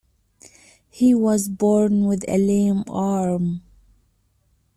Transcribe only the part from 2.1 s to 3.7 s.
a lame arm.